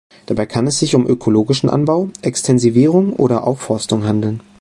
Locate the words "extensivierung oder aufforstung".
2.23-4.03